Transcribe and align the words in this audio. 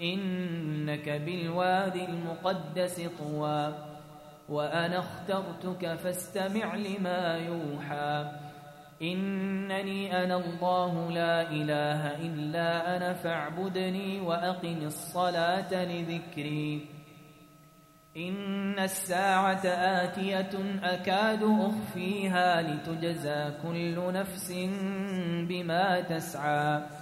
إنك 0.00 1.08
بالوادي 1.08 2.04
المقدس 2.04 3.00
طوى 3.18 3.74
وأنا 4.48 4.98
اخترتك 4.98 5.94
فاستمع 5.94 6.74
لما 6.74 7.36
يوحى. 7.36 8.32
إنني 9.02 10.24
أنا 10.24 10.36
الله 10.36 11.10
لا 11.10 11.50
إله 11.50 12.16
إلا 12.26 12.96
أنا 12.96 13.12
فاعبدني 13.12 14.20
وأقم 14.20 14.78
الصلاة 14.82 15.84
لذكري. 15.84 16.86
إن 18.16 18.78
الساعة 18.78 19.66
آتية 19.66 20.50
أكاد 20.82 21.42
أخفيها 21.42 22.62
لتجزى 22.62 23.52
كل 23.62 24.12
نفس 24.12 24.52
بما 25.48 26.00
تسعى. 26.00 27.01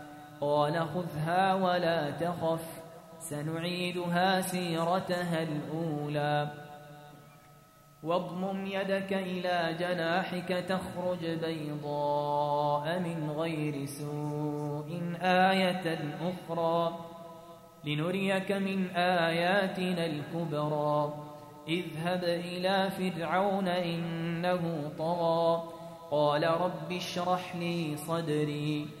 قال 0.41 0.87
خذها 0.87 1.53
ولا 1.53 2.11
تخف 2.11 2.81
سنعيدها 3.19 4.41
سيرتها 4.41 5.43
الأولى. 5.43 6.51
واضمم 8.03 8.65
يدك 8.65 9.13
إلى 9.13 9.75
جناحك 9.79 10.47
تخرج 10.47 11.25
بيضاء 11.25 12.99
من 12.99 13.31
غير 13.37 13.85
سوء 13.85 15.15
آية 15.21 16.15
أخرى. 16.21 16.95
لنريك 17.85 18.51
من 18.51 18.89
آياتنا 18.95 20.05
الكبرى. 20.05 21.13
اذهب 21.67 22.23
إلى 22.23 22.89
فرعون 22.89 23.67
إنه 23.67 24.91
طغى. 24.97 25.63
قال 26.11 26.43
رب 26.61 26.91
اشرح 26.91 27.55
لي 27.55 27.97
صدري. 27.97 29.00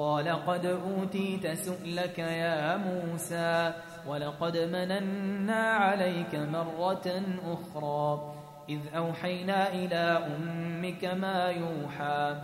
قال 0.00 0.28
قد 0.28 0.66
أوتيت 0.66 1.46
سؤلك 1.46 2.18
يا 2.18 2.76
موسى 2.76 3.72
ولقد 4.06 4.56
مننا 4.56 5.62
عليك 5.62 6.34
مرة 6.34 7.22
أخرى 7.46 8.34
إذ 8.68 8.78
أوحينا 8.96 9.72
إلى 9.72 10.26
أمك 10.36 11.04
ما 11.04 11.48
يوحى 11.48 12.36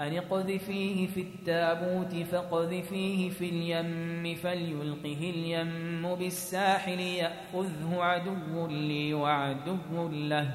أن 0.00 0.16
اقذفيه 0.16 1.06
في 1.06 1.20
التابوت 1.20 2.14
فاقذفيه 2.14 3.30
في 3.30 3.48
اليم 3.48 4.34
فليلقه 4.34 5.30
اليم 5.34 6.14
بالساحل 6.14 7.00
يأخذه 7.00 8.02
عدو 8.02 8.66
لي 8.66 9.14
وعدو 9.14 10.08
له 10.08 10.54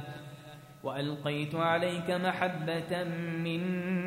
وألقيت 0.84 1.56
عليك 1.56 2.12
محبة 2.12 3.04
مني 3.44 4.07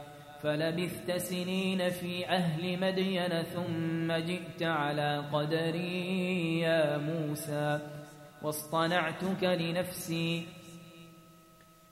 فلبثت 0.43 1.11
سنين 1.11 1.89
في 1.89 2.27
أهل 2.27 2.79
مدين 2.79 3.43
ثم 3.43 4.11
جئت 4.13 4.63
على 4.63 5.23
قدري 5.33 6.59
يا 6.59 6.97
موسى 6.97 7.79
واصطنعتك 8.41 9.43
لنفسي. 9.43 10.45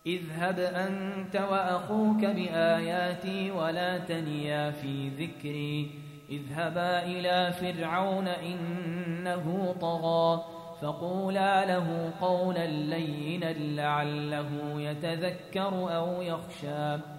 اذهب 0.05 0.59
أنت 0.59 1.35
وأخوك 1.35 2.25
بآياتي 2.25 3.51
ولا 3.51 3.97
تنيا 3.97 4.71
في 4.71 5.09
ذكري. 5.09 5.91
اذهبا 6.29 7.05
إلى 7.05 7.53
فرعون 7.53 8.27
إنه 8.27 9.75
طغى 9.81 10.43
فقولا 10.81 11.65
له 11.65 12.13
قولا 12.21 12.67
لينا 12.67 13.53
لعله 13.53 14.81
يتذكر 14.81 15.95
أو 15.95 16.21
يخشى. 16.21 17.18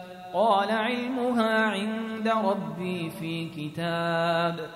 قال 0.33 0.71
علمها 0.71 1.65
عند 1.65 2.27
ربي 2.27 3.09
في 3.09 3.49
كتاب. 3.49 4.69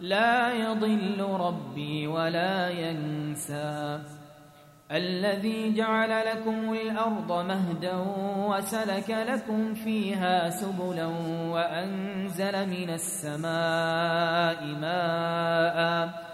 لا 0.00 0.52
يضل 0.52 1.20
ربي 1.20 2.06
ولا 2.06 2.68
ينسى. 2.68 4.00
الذي 4.92 5.74
جعل 5.74 6.26
لكم 6.26 6.72
الأرض 6.72 7.32
مهدا 7.32 8.04
وسلك 8.48 9.10
لكم 9.10 9.74
فيها 9.74 10.50
سبلا 10.50 11.06
وأنزل 11.50 12.68
من 12.68 12.90
السماء 12.90 14.64
ماء 14.64 16.33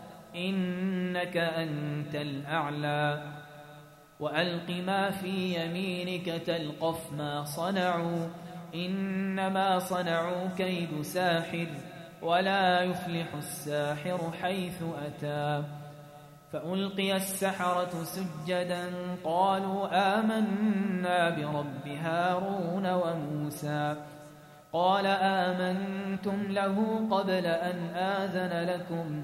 إنك 0.35 1.37
أنت 1.37 2.15
الأعلى. 2.15 3.23
وألق 4.19 4.69
ما 4.69 5.11
في 5.11 5.65
يمينك 5.65 6.25
تلقف 6.25 7.13
ما 7.13 7.43
صنعوا. 7.43 8.27
إنما 8.75 9.79
صنعوا 9.79 10.47
كيد 10.57 11.01
ساحر 11.01 11.67
ولا 12.21 12.81
يفلح 12.81 13.35
الساحر 13.37 14.31
حيث 14.41 14.83
أتى. 15.05 15.63
فألقي 16.53 17.15
السحرة 17.15 18.03
سجدا 18.03 18.89
قالوا 19.23 19.87
آمنا 20.19 21.29
برب 21.29 21.87
هارون 21.87 22.91
وموسى. 22.91 23.95
قال 24.73 25.05
آمنتم 25.05 26.51
له 26.51 27.07
قبل 27.11 27.45
أن 27.45 27.77
آذن 27.95 28.69
لكم. 28.69 29.23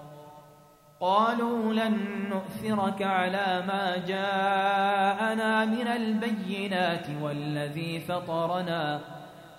قالوا 1.01 1.73
لن 1.73 1.97
نؤثرك 2.29 3.01
على 3.01 3.63
ما 3.67 3.97
جاءنا 4.07 5.65
من 5.65 5.87
البينات 5.87 7.07
والذي 7.21 7.99
فطرنا. 7.99 8.99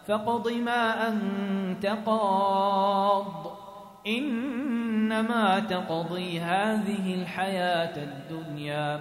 فاقض 0.06 0.49
ما 0.49 1.08
أنت 1.08 1.87
قاض. 2.06 3.58
إنما 4.06 5.58
تقضي 5.58 6.40
هذه 6.40 7.14
الحياة 7.14 7.96
الدنيا. 7.96 9.00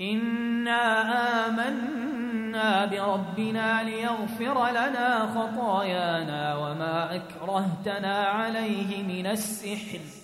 إنا 0.00 1.02
آمنا 1.46 2.84
بربنا 2.84 3.82
ليغفر 3.82 4.70
لنا 4.70 5.26
خطايانا 5.34 6.56
وما 6.56 7.14
أكرهتنا 7.14 8.24
عليه 8.24 9.02
من 9.02 9.26
السحر. 9.26 10.23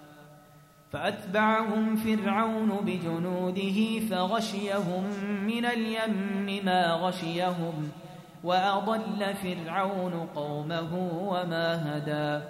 فأتبعهم 0.91 1.95
فرعون 1.95 2.69
بجنوده 2.69 3.99
فغشيهم 4.09 5.03
من 5.47 5.65
اليم 5.65 6.65
ما 6.65 6.93
غشيهم 6.93 7.91
وأضل 8.43 9.33
فرعون 9.35 10.13
قومه 10.35 10.93
وما 11.29 11.97
هدى. 11.97 12.45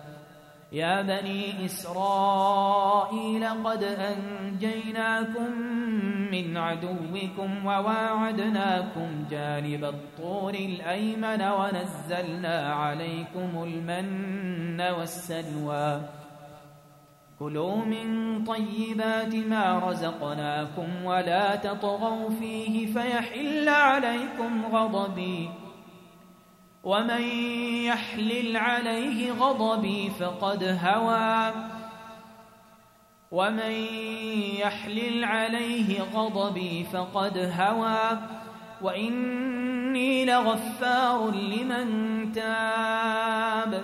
يا 0.71 1.01
بني 1.01 1.65
إسرائيل 1.65 3.47
قد 3.63 3.83
أنجيناكم 3.83 5.51
من 6.31 6.57
عدوكم 6.57 7.65
وواعدناكم 7.65 9.25
جانب 9.31 9.83
الطور 9.83 10.53
الأيمن 10.53 11.41
ونزلنا 11.41 12.73
عليكم 12.73 13.63
المن 13.63 14.81
والسلوى. 14.81 16.20
كلوا 17.41 17.85
من 17.85 18.43
طيبات 18.43 19.35
ما 19.35 19.79
رزقناكم 19.79 21.05
ولا 21.05 21.55
تطغوا 21.55 22.29
فيه 22.29 22.93
فيحل 22.93 23.69
عليكم 23.69 24.65
غضبي. 24.65 25.49
ومن 26.83 27.21
يحلل 27.85 28.57
عليه 28.57 29.31
غضبي 29.31 30.09
فقد 30.09 30.79
هوى. 30.83 31.53
ومن 33.31 33.71
يحلل 34.59 35.23
عليه 35.23 36.01
غضبي 36.01 36.83
فقد 36.83 37.53
هوى. 37.59 38.19
وإني 38.81 40.25
لغفار 40.25 41.31
لمن 41.31 42.31
تاب. 42.31 43.83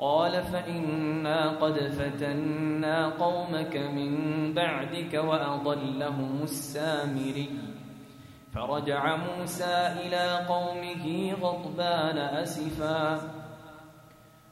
قال 0.00 0.42
فإنا 0.42 1.50
قد 1.50 1.78
فتنا 1.78 3.08
قومك 3.08 3.76
من 3.76 4.12
بعدك 4.54 5.14
وأضلهم 5.14 6.42
السامري. 6.42 7.50
فرجع 8.54 9.16
موسى 9.16 9.94
إلى 10.06 10.46
قومه 10.48 11.32
غضبان 11.42 12.18
أسفاً. 12.18 13.20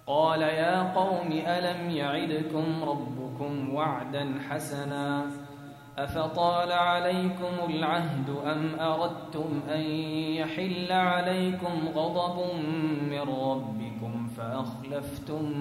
قال 0.07 0.43
يا 0.43 0.93
قوم 0.93 1.33
ألم 1.33 1.91
يعدكم 1.91 2.85
ربكم 2.85 3.75
وعدا 3.75 4.35
حسنا؟ 4.51 5.27
أفطال 5.99 6.73
عليكم 6.73 7.71
العهد 7.71 8.31
أم 8.47 8.81
أردتم 8.81 9.61
أن 9.75 9.81
يحل 10.41 10.93
عليكم 10.93 11.89
غضب 11.95 12.55
من 13.03 13.21
ربكم؟ 13.21 14.18
فأخلفتم 14.39 15.53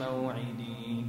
موعدي. 0.00 1.06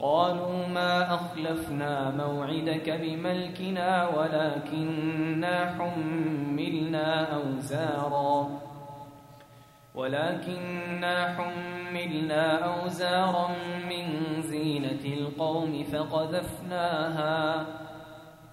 قالوا 0.00 0.66
ما 0.66 1.14
أخلفنا 1.14 2.10
موعدك 2.10 2.90
بملكنا 2.90 4.08
ولكننا 4.08 5.74
حملنا 5.78 7.34
أوزارا. 7.34 8.60
ولكننا 9.94 11.36
حملنا 11.36 12.58
أوزارا 12.58 13.48
من 13.90 14.06
زينة 14.42 15.04
القوم 15.18 15.84
فقذفناها. 15.84 17.66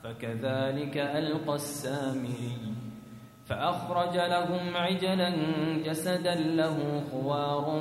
فكذلك 0.04 0.98
ألقى 0.98 1.56
السامري. 1.56 2.76
فأخرج 3.46 4.16
لهم 4.16 4.76
عجلا 4.76 5.34
جسدا 5.86 6.36
له 6.36 7.04
خوار 7.12 7.80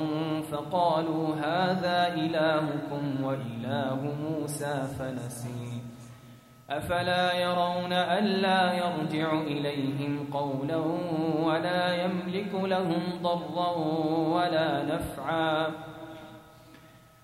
فقالوا 0.51 1.35
هذا 1.35 2.13
إلهكم 2.13 3.23
وإله 3.23 3.99
موسى 4.23 4.83
فنسي. 4.99 5.81
أفلا 6.69 7.33
يرون 7.33 7.93
ألا 7.93 8.73
يرجع 8.73 9.33
إليهم 9.33 10.27
قولا 10.33 10.77
ولا 11.43 12.03
يملك 12.03 12.53
لهم 12.53 13.01
ضرا 13.23 13.71
ولا 14.35 14.83
نفعا. 14.83 15.67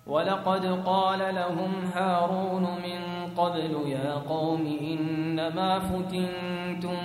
ولقد 0.07 0.65
قال 0.85 1.35
لهم 1.35 1.71
هارون 1.95 2.63
من 2.63 3.01
قبل 3.37 3.89
يا 3.89 4.13
قوم 4.13 4.77
إنما 4.81 5.79
فتنتم 5.79 6.97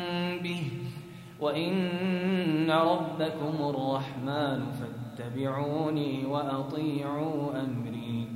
وإن 1.40 2.70
ربكم 2.70 3.54
الرحمن 3.60 4.66
فاتبعوني 4.72 6.26
وأطيعوا 6.26 7.60
أمري. 7.60 8.28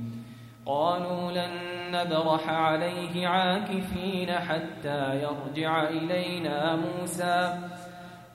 قالوا 0.65 1.31
لن 1.31 1.51
نبرح 1.91 2.49
عليه 2.49 3.27
عاكفين 3.27 4.31
حتى 4.31 5.21
يرجع 5.21 5.89
إلينا 5.89 6.75
موسى. 6.75 7.59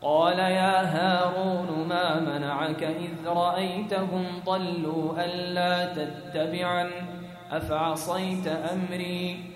قال 0.02 0.38
يا 0.38 0.82
هارون 0.82 1.88
ما 1.88 2.20
منعك 2.20 2.82
إذ 2.82 3.26
رأيتهم 3.26 4.24
ضلوا 4.46 5.24
ألا 5.24 5.94
تتبعا 5.94 6.90
أفعصيت 7.50 8.46
أمري؟ 8.46 9.55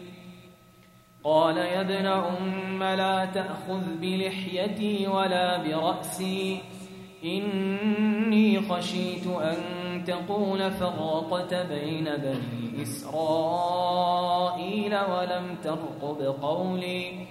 قال 1.24 1.56
يا 1.56 1.80
ابن 1.80 2.06
أم 2.06 2.82
لا 2.82 3.24
تأخذ 3.24 3.80
بلحيتي 4.00 5.06
ولا 5.06 5.56
برأسي. 5.62 6.60
إني 7.24 8.60
خشيت 8.60 9.26
أن 9.26 9.56
تقول 10.06 10.70
فرقت 10.70 11.54
بين 11.54 12.04
بني 12.04 12.82
إسرائيل 12.82 14.14
ولم 14.94 15.56
ترقب 15.64 16.34
قولي. 16.42 17.26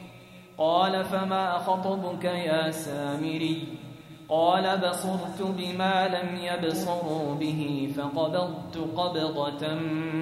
قال 0.57 1.03
فما 1.05 1.57
خطبك 1.57 2.23
يا 2.23 2.71
سامري؟ 2.71 3.67
قال 4.29 4.77
بصرت 4.77 5.41
بما 5.41 6.07
لم 6.07 6.39
يبصروا 6.43 7.35
به 7.35 7.93
فقبضت 7.97 8.77
قبضة 8.97 9.73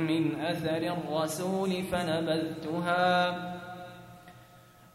من 0.07 0.41
أثر 0.41 0.95
الرسول 0.97 1.69
فنبذتها. 1.91 3.56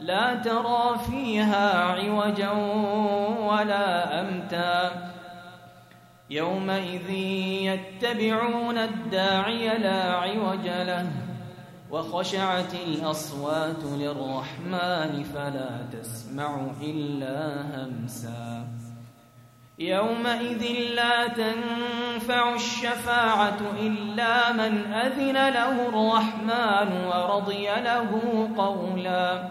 لا 0.00 0.34
ترى 0.34 0.98
فيها 1.10 1.78
عوجا 1.78 2.50
ولا 3.40 4.20
أمتا. 4.20 5.10
يومئذ 6.30 7.10
يتبعون 7.70 8.78
الداعي 8.78 9.78
لا 9.78 10.14
عوج 10.14 10.66
له 10.66 11.06
وخشعت 11.90 12.74
الأصوات 12.74 13.84
للرحمن 13.84 15.24
فلا 15.34 15.86
تسمع 15.92 16.60
إلا 16.82 17.64
همسا. 17.74 18.66
يومئذ 19.78 20.62
لا 20.94 21.26
تنفع 21.26 22.54
الشفاعة 22.54 23.60
إلا 23.80 24.52
من 24.52 24.92
أذن 24.92 25.48
له 25.48 25.88
الرحمن 25.88 27.04
ورضي 27.04 27.66
له 27.66 28.10
قولا. 28.56 29.50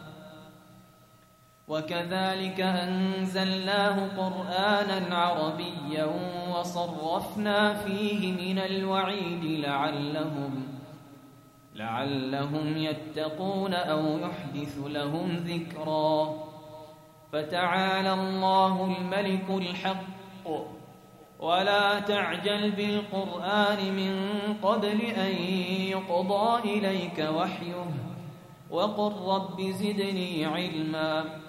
وكذلك 1.71 2.61
أنزلناه 2.61 4.07
قرآنا 4.17 5.15
عربيا 5.15 6.05
وصرفنا 6.55 7.73
فيه 7.73 8.31
من 8.31 8.59
الوعيد 8.59 9.43
لعلهم 9.43 10.67
لعلهم 11.75 12.77
يتقون 12.77 13.73
أو 13.73 14.17
يحدث 14.19 14.79
لهم 14.85 15.35
ذكرا. 15.35 16.33
فتعالى 17.33 18.13
الله 18.13 18.95
الملك 18.97 19.49
الحق. 19.49 20.47
ولا 21.39 21.99
تعجل 21.99 22.71
بالقرآن 22.71 23.93
من 23.95 24.13
قبل 24.63 25.01
أن 25.01 25.35
يقضى 25.95 26.77
إليك 26.77 27.29
وحيه. 27.35 27.85
وقل 28.69 29.13
رب 29.35 29.61
زدني 29.61 30.45
علما. 30.45 31.40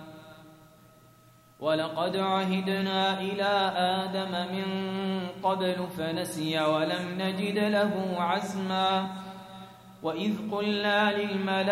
ولقد 1.63 2.17
عهدنا 2.17 3.21
إلى 3.21 3.73
آدم 3.77 4.31
من 4.55 4.65
قبل 5.43 5.77
فنسي 5.99 6.61
ولم 6.61 7.19
نجد 7.19 7.59
له 7.59 8.17
عزما 8.19 9.07
وإذ 10.03 10.33
قلنا 10.53 11.13
للملائكة 11.19 11.65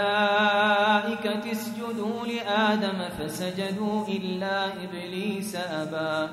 اسجدوا 1.52 2.26
لآدم 2.26 2.98
فسجدوا 3.18 4.08
إلا 4.08 4.66
إبليس 4.84 5.56
أبا 5.56 6.28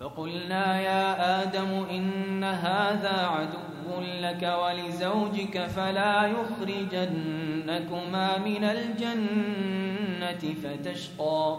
فقلنا 0.00 0.80
يا 0.80 1.42
آدم 1.42 1.86
إن 1.90 2.44
هذا 2.44 3.26
عدو 3.26 4.00
لك 4.20 4.42
ولزوجك 4.62 5.66
فلا 5.66 6.26
يخرجنكما 6.26 7.58
من 8.38 8.64
الجنة 8.64 10.54
فتشقى 10.62 11.58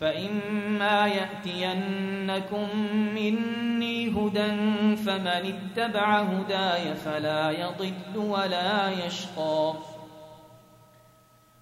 فإما 0.00 1.06
يأتينكم 1.06 2.68
مني 3.14 4.08
هدى 4.08 4.50
فمن 4.96 5.54
اتبع 5.54 6.20
هداي 6.20 6.94
فلا 6.94 7.50
يضل 7.50 8.16
ولا 8.16 8.90
يشقى 9.06 9.74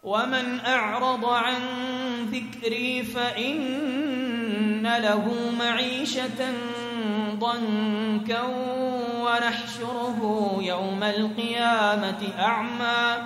ومن 0.03 0.61
أعرض 0.61 1.25
عن 1.25 1.61
ذكري 2.25 3.03
فإن 3.03 4.83
له 4.83 5.35
معيشة 5.59 6.53
ضنكا 7.35 8.43
ونحشره 9.21 10.57
يوم 10.61 11.03
القيامة 11.03 12.23
أعمى 12.39 13.17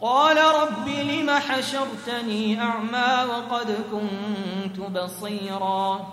قال 0.00 0.36
رب 0.36 0.88
لم 0.88 1.30
حشرتني 1.30 2.60
أعمى 2.60 3.32
وقد 3.32 3.76
كنت 3.90 4.80
بصيرا؟ 4.80 6.06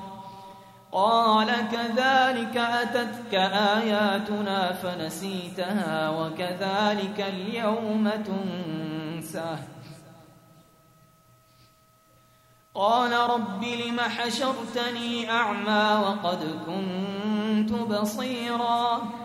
قال 0.91 1.47
كذلك 1.71 2.57
أتتك 2.57 3.33
آياتنا 3.53 4.73
فنسيتها 4.73 6.09
وكذلك 6.09 7.21
اليوم 7.21 8.09
تنسى 8.09 9.57
قال 12.75 13.11
رب 13.11 13.63
لم 13.63 13.99
حشرتني 13.99 15.31
أعمى 15.31 16.05
وقد 16.05 16.59
كنت 16.65 17.71
بصيراً؟ 17.71 19.24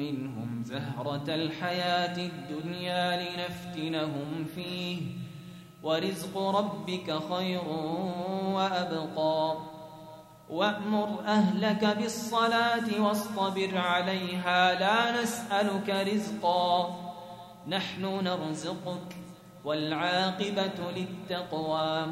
منهم 0.00 0.62
زهرة 0.64 1.34
الحياة 1.34 2.16
الدنيا 2.16 3.22
لنفتنهم 3.22 4.46
فيه. 4.54 5.00
ورزق 5.82 6.38
ربك 6.38 7.18
خير 7.32 7.64
وأبقى. 8.44 9.56
وأمر 10.50 11.20
أهلك 11.26 11.96
بالصلاة 11.96 13.02
واصطبر 13.02 13.78
عليها. 13.78 14.74
لا 14.80 15.22
نسألك 15.22 15.90
رزقا. 16.14 16.96
نحن 17.68 18.24
نرزقك 18.24 19.16
والعاقبة 19.64 20.78
للتقوى. 20.96 22.06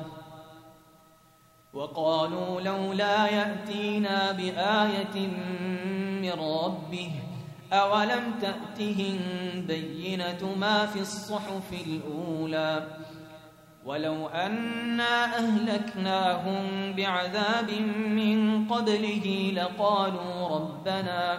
وقالوا 1.72 2.60
لولا 2.60 3.26
يأتينا 3.26 4.32
بآية 4.32 5.28
من 6.22 6.30
ربه 6.30 7.10
أولم 7.72 8.34
تأتهم 8.40 9.18
بينة 9.66 10.54
ما 10.60 10.86
في 10.86 11.00
الصحف 11.00 11.72
الأولى 11.86 12.86
ولو 13.84 14.28
أنا 14.28 15.24
أهلكناهم 15.24 16.92
بعذاب 16.96 17.70
من 17.96 18.68
قبله 18.68 19.52
لقالوا 19.54 20.48
ربنا 20.48 21.38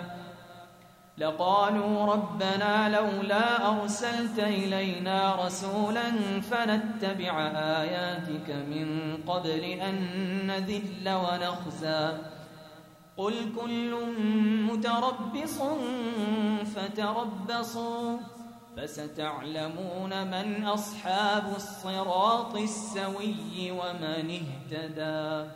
لقالوا 1.17 2.05
ربنا 2.05 2.89
لولا 2.89 3.69
أرسلت 3.69 4.39
إلينا 4.39 5.45
رسولا 5.45 6.11
فنتبع 6.51 7.47
آياتك 7.55 8.49
من 8.49 9.17
قبل 9.27 9.63
أن 9.63 9.97
نذل 10.47 11.09
ونخزى 11.09 12.17
قل 13.19 13.53
كل 13.61 13.95
متربص 14.71 15.57
فتربصوا 16.75 18.17
فستعلمون 18.77 20.27
من 20.27 20.63
أصحاب 20.63 21.53
الصراط 21.55 22.55
السوي 22.55 23.71
ومن 23.71 24.39
اهتدى 24.39 25.49